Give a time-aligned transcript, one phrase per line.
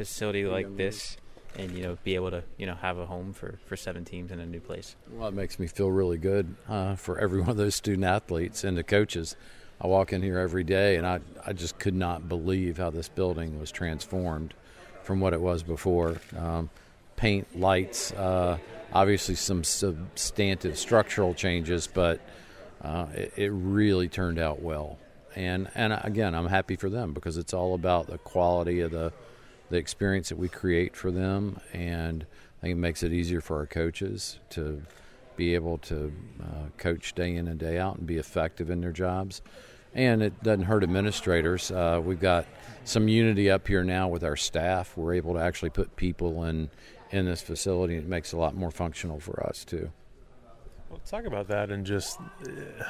[0.00, 1.18] facility like this
[1.58, 4.32] and you know be able to you know have a home for for seven teams
[4.32, 4.96] in a new place.
[5.10, 8.64] Well, it makes me feel really good uh, for every one of those student athletes
[8.64, 9.36] and the coaches.
[9.78, 13.10] I walk in here every day, and I I just could not believe how this
[13.10, 14.54] building was transformed
[15.02, 16.16] from what it was before.
[16.34, 16.70] Um,
[17.16, 18.56] paint, lights, uh,
[18.94, 22.20] obviously some substantive structural changes, but
[22.80, 24.98] uh, it, it really turned out well.
[25.36, 29.12] And and again, I'm happy for them because it's all about the quality of the
[29.70, 32.26] the experience that we create for them, and
[32.58, 34.82] I think it makes it easier for our coaches to
[35.36, 38.92] be able to uh, coach day in and day out and be effective in their
[38.92, 39.40] jobs.
[39.94, 41.70] And it doesn't hurt administrators.
[41.70, 42.46] Uh, we've got
[42.84, 44.96] some unity up here now with our staff.
[44.96, 46.70] We're able to actually put people in
[47.10, 47.96] in this facility.
[47.96, 49.90] It makes it a lot more functional for us too.
[50.90, 52.20] Well, talk about that and just.
[52.20, 52.84] Uh,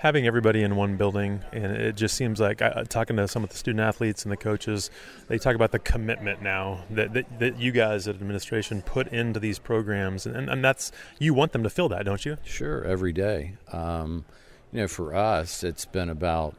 [0.00, 3.50] having everybody in one building, and it just seems like uh, talking to some of
[3.50, 4.90] the student athletes and the coaches,
[5.28, 9.38] they talk about the commitment now that, that, that you guys at administration put into
[9.38, 12.38] these programs, and, and that's you want them to feel that, don't you?
[12.44, 13.58] Sure, every day.
[13.72, 14.24] Um,
[14.72, 16.56] you know, for us, it's been about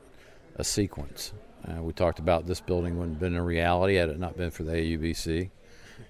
[0.57, 1.33] a sequence.
[1.67, 4.51] Uh, we talked about this building wouldn't have been a reality had it not been
[4.51, 5.49] for the AUBC.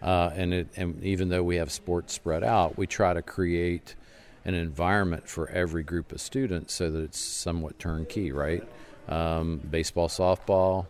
[0.02, 3.96] Uh, and, it, and even though we have sports spread out, we try to create
[4.46, 8.64] an environment for every group of students so that it's somewhat turnkey, right?
[9.08, 10.88] Um, baseball, softball,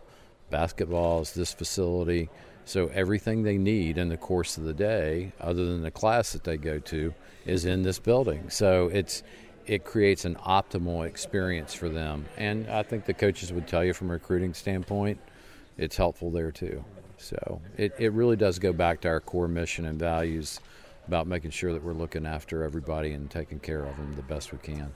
[0.50, 2.28] basketball is this facility.
[2.64, 6.44] So everything they need in the course of the day, other than the class that
[6.44, 7.12] they go to,
[7.44, 8.50] is in this building.
[8.50, 9.22] So it's
[9.66, 12.26] it creates an optimal experience for them.
[12.36, 15.20] And I think the coaches would tell you from a recruiting standpoint,
[15.78, 16.84] it's helpful there too.
[17.16, 20.58] So it, it really does go back to our core mission and values
[21.06, 24.52] about making sure that we're looking after everybody and taking care of them the best
[24.52, 24.92] we can.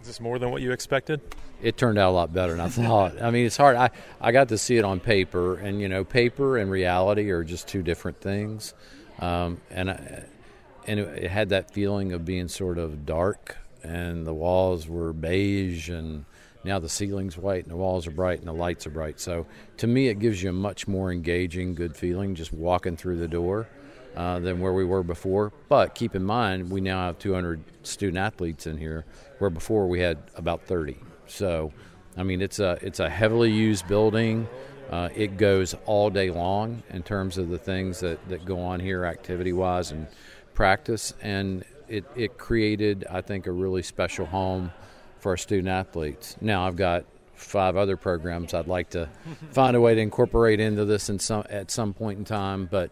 [0.00, 1.20] Is this more than what you expected?
[1.60, 3.20] It turned out a lot better than I thought.
[3.20, 3.76] I mean, it's hard.
[3.76, 7.42] I, I got to see it on paper, and you know, paper and reality are
[7.42, 8.74] just two different things.
[9.18, 10.24] Um, and I,
[10.86, 15.12] and it, it had that feeling of being sort of dark, and the walls were
[15.12, 16.24] beige, and
[16.62, 19.18] now the ceiling's white, and the walls are bright, and the lights are bright.
[19.18, 19.46] So
[19.78, 23.28] to me, it gives you a much more engaging, good feeling just walking through the
[23.28, 23.68] door.
[24.16, 25.52] Uh, than where we were before.
[25.68, 29.04] But keep in mind, we now have 200 student athletes in here,
[29.38, 30.96] where before we had about 30.
[31.26, 31.72] So,
[32.16, 34.48] I mean, it's a it's a heavily used building.
[34.90, 38.80] Uh, it goes all day long in terms of the things that, that go on
[38.80, 40.06] here, activity wise and
[40.54, 41.12] practice.
[41.22, 44.72] And it, it created, I think, a really special home
[45.20, 46.36] for our student athletes.
[46.40, 47.04] Now, I've got
[47.34, 49.08] five other programs I'd like to
[49.52, 52.90] find a way to incorporate into this in some, at some point in time, but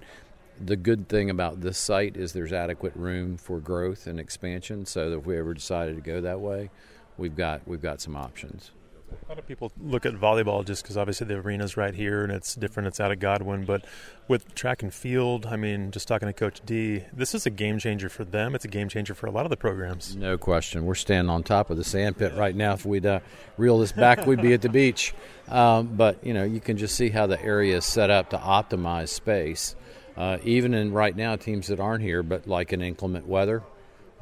[0.64, 4.86] the good thing about this site is there's adequate room for growth and expansion.
[4.86, 6.70] So that if we ever decided to go that way,
[7.16, 8.70] we've got we've got some options.
[9.08, 12.32] A lot of people look at volleyball just because obviously the arena's right here and
[12.32, 12.88] it's different.
[12.88, 13.84] It's out of Godwin, but
[14.26, 17.78] with track and field, I mean, just talking to Coach D, this is a game
[17.78, 18.56] changer for them.
[18.56, 20.16] It's a game changer for a lot of the programs.
[20.16, 20.86] No question.
[20.86, 22.72] We're standing on top of the sand pit right now.
[22.72, 23.20] If we'd uh,
[23.56, 25.14] reel this back, we'd be at the beach.
[25.48, 28.38] Um, but you know, you can just see how the area is set up to
[28.38, 29.76] optimize space
[30.16, 33.62] uh, even in right now teams that aren't here, but like in inclement weather,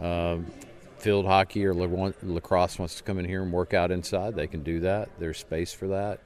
[0.00, 0.38] uh,
[0.98, 4.62] field hockey or lacrosse wants to come in here and work out inside, they can
[4.62, 5.08] do that.
[5.18, 6.20] There's space for that.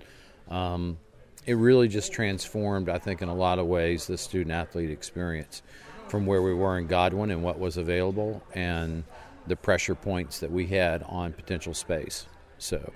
[0.49, 0.99] Um,
[1.47, 5.62] it really just transformed, I think, in a lot of ways, the student athlete experience
[6.09, 9.05] from where we were in Godwin and what was available and
[9.47, 12.27] the pressure points that we had on potential space.
[12.59, 12.93] So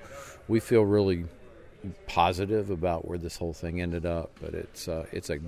[0.49, 1.25] we feel really
[2.07, 5.39] positive about where this whole thing ended up, but it's uh, it's a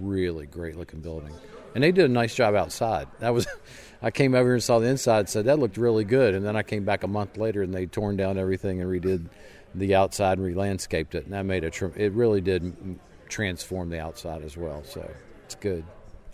[0.00, 1.34] really great looking building,
[1.74, 3.08] and they did a nice job outside.
[3.20, 3.46] That was,
[4.02, 6.62] I came over and saw the inside, said that looked really good, and then I
[6.62, 9.28] came back a month later and they torn down everything and redid
[9.74, 12.98] the outside and re-landscaped it, and that made a tr- it really did
[13.28, 14.82] transform the outside as well.
[14.84, 15.08] So
[15.44, 15.84] it's good.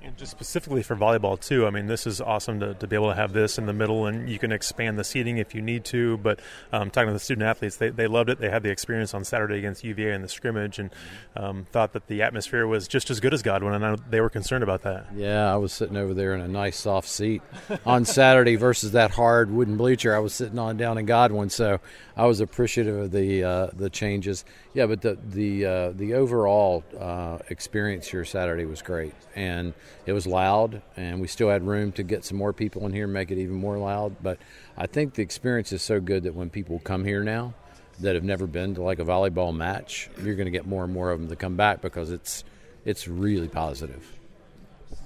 [0.00, 3.08] And just specifically for volleyball too, I mean, this is awesome to, to be able
[3.08, 5.84] to have this in the middle, and you can expand the seating if you need
[5.86, 6.18] to.
[6.18, 6.38] But
[6.72, 8.38] um, talking to the student athletes, they, they loved it.
[8.38, 10.90] They had the experience on Saturday against UVA in the scrimmage, and
[11.34, 14.30] um, thought that the atmosphere was just as good as Godwin, and I, they were
[14.30, 15.06] concerned about that.
[15.16, 17.42] Yeah, I was sitting over there in a nice soft seat
[17.84, 21.80] on Saturday versus that hard wooden bleacher I was sitting on down in Godwin, so
[22.16, 24.44] I was appreciative of the uh, the changes.
[24.78, 29.74] Yeah, but the the uh, the overall uh, experience here Saturday was great, and
[30.06, 33.02] it was loud, and we still had room to get some more people in here
[33.02, 34.22] and make it even more loud.
[34.22, 34.38] But
[34.76, 37.54] I think the experience is so good that when people come here now
[37.98, 40.92] that have never been to like a volleyball match, you're going to get more and
[40.92, 42.44] more of them to come back because it's
[42.84, 44.16] it's really positive.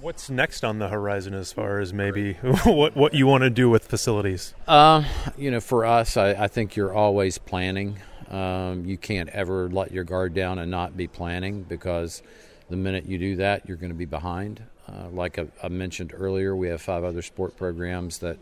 [0.01, 2.33] What's next on the horizon as far as maybe
[2.63, 4.53] what what you want to do with facilities?
[4.67, 5.03] Uh,
[5.35, 7.97] you know, for us, I, I think you're always planning.
[8.29, 12.23] Um, you can't ever let your guard down and not be planning because
[12.69, 14.63] the minute you do that, you're going to be behind.
[14.87, 18.37] Uh, like I, I, mentioned earlier, we have five other sport programs that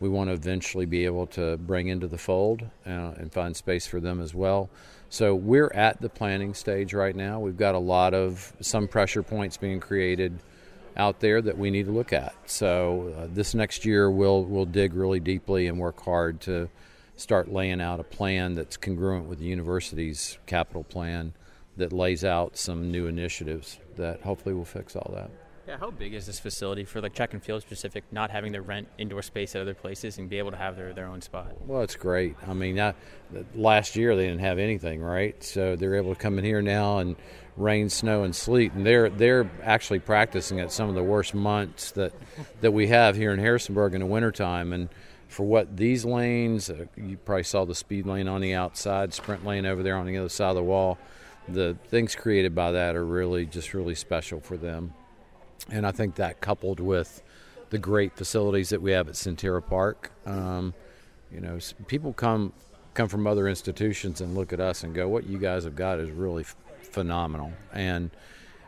[0.00, 3.86] we want to eventually be able to bring into the fold uh, and find space
[3.86, 4.70] for them as well.
[5.08, 7.38] So we're at the planning stage right now.
[7.40, 10.38] We've got a lot of some pressure points being created
[10.96, 12.34] out there that we need to look at.
[12.46, 16.68] So uh, this next year we'll we'll dig really deeply and work hard to
[17.16, 21.34] start laying out a plan that's congruent with the university's capital plan
[21.76, 25.30] that lays out some new initiatives that hopefully will fix all that.
[25.66, 28.60] Yeah, how big is this facility for like track and field specific, not having to
[28.60, 31.52] rent indoor space at other places and be able to have their, their own spot?
[31.66, 32.34] Well, it's great.
[32.46, 32.94] I mean, I,
[33.54, 35.42] last year they didn't have anything, right?
[35.42, 37.14] So they're able to come in here now and
[37.56, 41.92] rain, snow, and sleet, and they're they're actually practicing at some of the worst months
[41.92, 42.12] that
[42.60, 44.72] that we have here in Harrisonburg in the wintertime.
[44.72, 44.88] And
[45.32, 49.44] for what these lanes, uh, you probably saw the speed lane on the outside, sprint
[49.44, 50.98] lane over there on the other side of the wall.
[51.48, 54.94] The things created by that are really just really special for them.
[55.70, 57.22] And I think that coupled with
[57.70, 60.74] the great facilities that we have at Sentara Park, um,
[61.32, 62.52] you know, people come
[62.94, 65.98] come from other institutions and look at us and go, "What you guys have got
[65.98, 68.10] is really f- phenomenal." And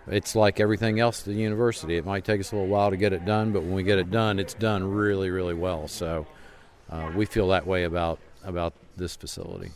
[0.06, 1.98] it's like everything else at the university.
[1.98, 3.98] It might take us a little while to get it done, but when we get
[3.98, 5.88] it done, it's done really, really well.
[5.88, 6.26] So
[6.90, 9.70] uh, we feel that way about about this facility.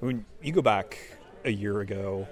[0.00, 0.98] When you go back
[1.44, 2.26] a year ago,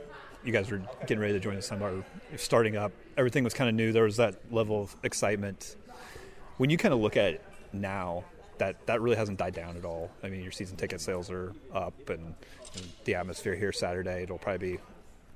[0.44, 2.04] you guys were getting ready to join the Sun Belt,
[2.36, 2.92] starting up.
[3.16, 3.92] Everything was kind of new.
[3.92, 5.76] There was that level of excitement.
[6.58, 8.24] When you kind of look at it now,
[8.58, 10.10] that that really hasn't died down at all.
[10.22, 12.34] I mean, your season ticket sales are up, and,
[12.74, 14.82] and the atmosphere here Saturday it'll probably be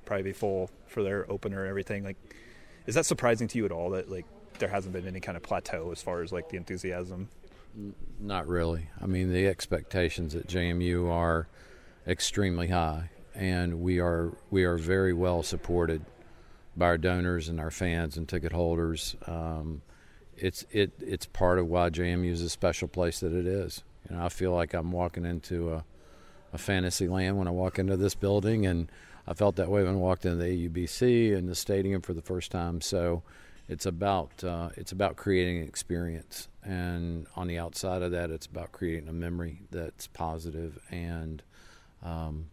[0.04, 2.04] probably be full for their opener and everything.
[2.04, 2.16] Like,
[2.86, 4.26] is that surprising to you at all that like
[4.58, 7.28] there hasn't been any kind of plateau as far as like the enthusiasm?
[8.18, 8.88] Not really.
[9.00, 11.48] I mean, the expectations at JMU are
[12.06, 16.04] extremely high and we are we are very well supported
[16.76, 19.16] by our donors and our fans and ticket holders.
[19.26, 19.82] Um,
[20.36, 23.82] it's it it's part of why JMU is a special place that it is.
[24.08, 25.84] You know, I feel like I'm walking into a,
[26.52, 28.90] a fantasy land when I walk into this building, and
[29.26, 32.22] I felt that way when I walked into the AUBC and the stadium for the
[32.22, 32.80] first time.
[32.80, 33.22] So
[33.70, 38.46] it's about uh, it's about creating an experience, and on the outside of that, it's
[38.46, 41.40] about creating a memory that's positive and
[42.02, 42.46] um,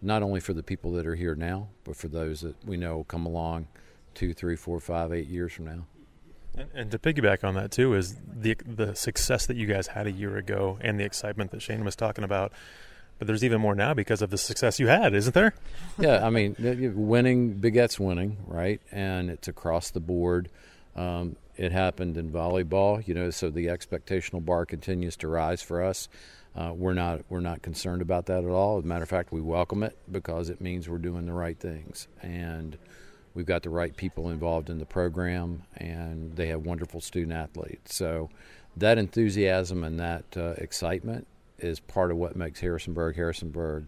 [0.00, 2.96] not only for the people that are here now, but for those that we know
[2.96, 3.68] will come along
[4.14, 5.86] two, three, four, five, eight years from now.
[6.56, 10.06] And, and, to piggyback on that too is the the success that you guys had
[10.06, 12.52] a year ago and the excitement that Shane was talking about.
[13.18, 15.54] But there's even more now because of the success you had, isn't there?
[15.98, 18.80] yeah, I mean, winning begets winning, right?
[18.90, 20.48] And it's across the board.
[20.96, 25.82] Um, it happened in volleyball, you know, so the expectational bar continues to rise for
[25.82, 26.08] us.
[26.56, 28.78] Uh, we're not we're not concerned about that at all.
[28.78, 31.58] As a matter of fact, we welcome it because it means we're doing the right
[31.58, 32.78] things, and
[33.34, 37.96] we've got the right people involved in the program, and they have wonderful student athletes.
[37.96, 38.30] So
[38.76, 41.26] that enthusiasm and that uh, excitement
[41.64, 43.86] is part of what makes Harrisonburg Harrisonburg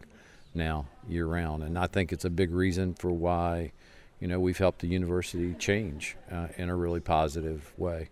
[0.54, 3.72] now year round, and I think it's a big reason for why
[4.20, 8.08] you know we've helped the university change uh, in a really positive way.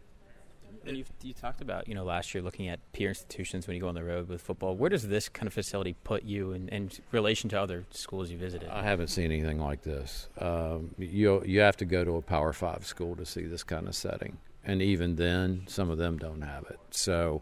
[0.86, 3.80] And you you talked about you know last year looking at peer institutions when you
[3.80, 4.76] go on the road with football.
[4.76, 8.36] Where does this kind of facility put you in, in relation to other schools you
[8.36, 8.68] visited?
[8.68, 10.28] I haven't seen anything like this.
[10.38, 13.88] Um, you you have to go to a Power Five school to see this kind
[13.88, 16.78] of setting, and even then, some of them don't have it.
[16.90, 17.40] So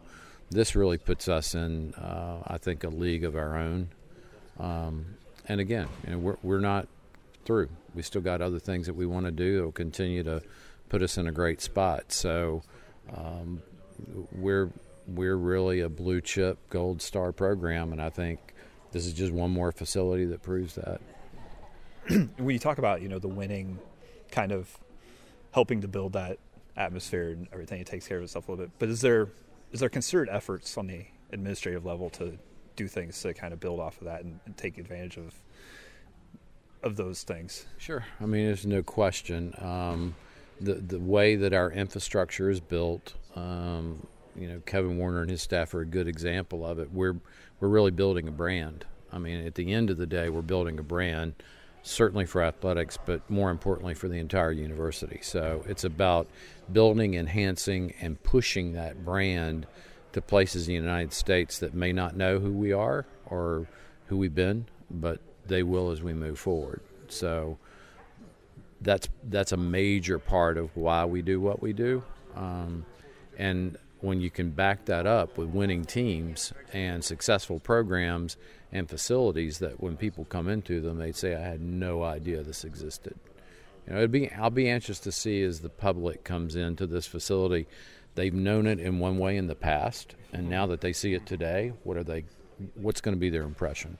[0.49, 3.89] this really puts us in, uh, I think, a league of our own.
[4.59, 5.05] Um,
[5.47, 6.87] and again, you know, we're we're not
[7.45, 7.69] through.
[7.95, 10.41] We still got other things that we want to do that will continue to
[10.89, 12.11] put us in a great spot.
[12.11, 12.63] So
[13.15, 13.61] um,
[14.31, 14.69] we're
[15.07, 18.39] we're really a blue chip gold star program, and I think
[18.91, 21.01] this is just one more facility that proves that.
[22.09, 23.79] when you talk about you know the winning,
[24.31, 24.77] kind of
[25.51, 26.37] helping to build that
[26.75, 28.71] atmosphere and everything, it takes care of itself a little bit.
[28.79, 29.29] But is there
[29.73, 32.37] is there concerted efforts on the administrative level to
[32.75, 35.33] do things to kind of build off of that and, and take advantage of
[36.83, 37.65] of those things?
[37.77, 38.05] Sure.
[38.21, 39.53] I mean, there's no question.
[39.57, 40.15] Um,
[40.61, 43.15] the the way that our infrastructure is built.
[43.35, 46.91] Um, you know, Kevin Warner and his staff are a good example of it.
[46.91, 47.15] We're
[47.59, 48.85] we're really building a brand.
[49.11, 51.35] I mean, at the end of the day, we're building a brand,
[51.83, 55.19] certainly for athletics, but more importantly for the entire university.
[55.21, 56.27] So it's about
[56.71, 59.67] building, enhancing, and pushing that brand
[60.13, 63.67] to places in the United States that may not know who we are or
[64.07, 66.79] who we've been, but they will as we move forward.
[67.09, 67.57] So
[68.79, 72.03] that's that's a major part of why we do what we do.
[72.35, 72.85] Um,
[73.37, 78.37] and when you can back that up with winning teams and successful programs
[78.73, 82.65] and facilities, that when people come into them, they'd say, "I had no idea this
[82.65, 83.17] existed."
[83.87, 87.67] you know, be I'll be anxious to see as the public comes into this facility.
[88.15, 91.25] They've known it in one way in the past, and now that they see it
[91.25, 92.25] today, what are they?
[92.75, 93.97] What's going to be their impression?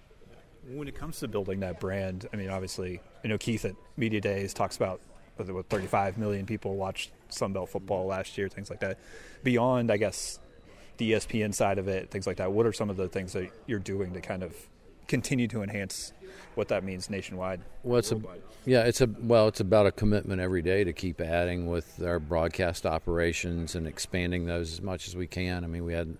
[0.67, 4.21] When it comes to building that brand, I mean, obviously, you know, Keith at Media
[4.21, 5.01] Days talks about
[5.35, 8.99] what 35 million people watched Sunbelt football last year, things like that.
[9.43, 10.39] Beyond, I guess,
[10.97, 12.51] the ESPN side of it, things like that.
[12.51, 14.55] What are some of the things that you're doing to kind of
[15.07, 16.13] continue to enhance
[16.55, 17.61] what that means nationwide?
[17.83, 18.21] Well, it's a,
[18.65, 22.19] yeah, it's a well, it's about a commitment every day to keep adding with our
[22.19, 25.63] broadcast operations and expanding those as much as we can.
[25.63, 26.17] I mean, we had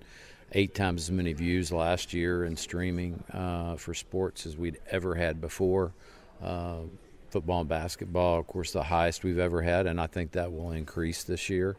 [0.53, 5.15] eight times as many views last year in streaming uh, for sports as we'd ever
[5.15, 5.93] had before.
[6.41, 6.81] Uh,
[7.29, 10.71] football and basketball, of course, the highest we've ever had, and I think that will
[10.71, 11.75] increase this year.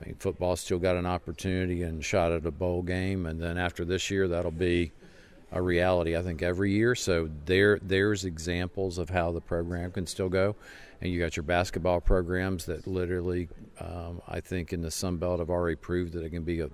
[0.00, 3.58] I mean, football still got an opportunity and shot at a bowl game, and then
[3.58, 4.92] after this year, that'll be
[5.52, 6.16] a reality.
[6.16, 6.94] I think every year.
[6.94, 10.56] So there, there's examples of how the program can still go,
[11.00, 13.48] and you got your basketball programs that literally,
[13.80, 16.70] um, I think, in the Sun Belt have already proved that it can be a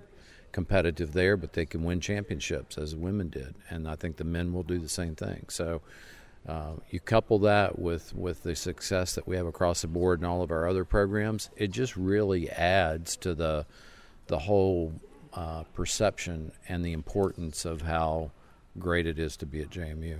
[0.51, 4.53] competitive there, but they can win championships as women did, and I think the men
[4.53, 5.45] will do the same thing.
[5.49, 5.81] So.
[6.47, 10.25] Uh, you couple that with, with the success that we have across the board in
[10.25, 13.65] all of our other programs, it just really adds to the
[14.27, 14.93] the whole
[15.33, 18.31] uh, perception and the importance of how
[18.79, 20.19] great it is to be at JMU.